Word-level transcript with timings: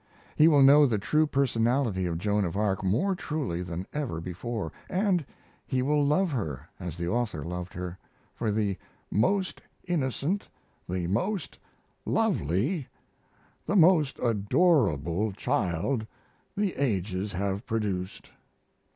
He 0.35 0.47
will 0.47 0.63
know 0.63 0.87
the 0.87 0.97
true 0.97 1.27
personality 1.27 2.07
of 2.07 2.17
Joan 2.17 2.43
of 2.43 2.57
Arc 2.57 2.83
more 2.83 3.13
truly 3.13 3.61
than 3.61 3.85
ever 3.93 4.19
before, 4.19 4.71
and 4.89 5.23
he 5.67 5.83
will 5.83 6.03
love 6.03 6.31
her 6.31 6.67
as 6.79 6.97
the 6.97 7.07
author 7.07 7.43
loved 7.43 7.75
her, 7.75 7.99
for 8.33 8.51
"the 8.51 8.79
most 9.11 9.61
innocent, 9.87 10.47
the 10.89 11.05
most 11.05 11.59
lovely, 12.03 12.87
the 13.67 13.75
most 13.75 14.17
adorable 14.23 15.33
child 15.33 16.07
the 16.57 16.73
ages 16.77 17.33
have 17.33 17.67
produced." 17.67 18.31